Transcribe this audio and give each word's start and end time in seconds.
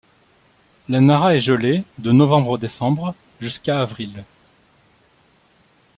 La 0.89 0.99
Nara 0.99 1.35
est 1.35 1.39
gelée 1.39 1.83
de 1.99 2.11
novembre-décembre 2.11 3.13
jusqu'à 3.39 3.81
avril. 3.81 4.23